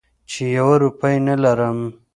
چې 0.29 0.43
یوه 0.57 0.75
روپۍ 0.83 1.15
نه 1.27 1.35
لرم. 1.43 1.79